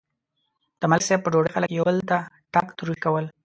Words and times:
د 0.79 0.81
ملک 0.91 1.03
صاحب 1.07 1.21
په 1.23 1.31
ډوډۍ 1.33 1.49
خلک 1.55 1.67
یو 1.71 1.83
بل 1.87 1.97
ته 2.09 2.17
ټاک 2.53 2.67
تروش 2.77 2.97
کول. 3.05 3.25